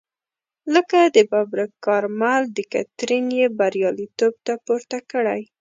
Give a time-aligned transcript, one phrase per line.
[0.73, 5.41] لکه د ببرک کارمل دکترین یې بریالیتوب ته پورته کړی.